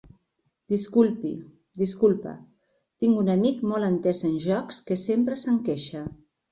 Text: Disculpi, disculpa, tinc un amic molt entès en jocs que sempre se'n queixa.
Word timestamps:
Disculpi, 0.73 1.33
disculpa, 1.83 2.33
tinc 3.05 3.23
un 3.27 3.31
amic 3.37 3.63
molt 3.75 3.93
entès 3.93 4.27
en 4.33 4.37
jocs 4.51 4.85
que 4.91 5.03
sempre 5.09 5.41
se'n 5.47 5.67
queixa. 5.71 6.09